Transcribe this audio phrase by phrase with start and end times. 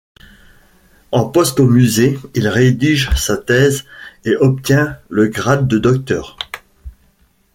[1.11, 3.85] En poste au musée, il rédige sa thèse
[4.25, 6.39] et obtient le grade de docteur.